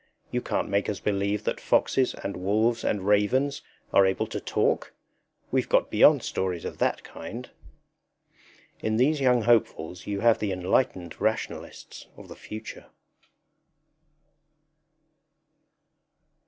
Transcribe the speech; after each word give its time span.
You 0.31 0.41
can't 0.41 0.67
make 0.67 0.89
us 0.89 0.99
believe 0.99 1.43
that 1.43 1.61
foxes 1.61 2.15
and 2.15 2.35
wolves 2.35 2.83
and 2.83 3.05
ravens 3.05 3.61
are 3.93 4.03
able 4.07 4.25
to 4.25 4.39
talk; 4.39 4.93
we've 5.51 5.69
got 5.69 5.91
beyond 5.91 6.23
stories 6.23 6.65
of 6.65 6.79
that 6.79 7.03
kind_! 7.03 7.51
In 8.79 8.97
these 8.97 9.21
young 9.21 9.43
hopefuls 9.43 10.07
you 10.07 10.21
have 10.21 10.39
the 10.39 10.51
enlightened 10.51 11.21
Rationalists 11.21 12.07
of 12.17 12.29
the 12.29 12.35
future. 12.35 12.87